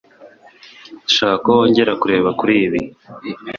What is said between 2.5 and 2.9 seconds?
ibi.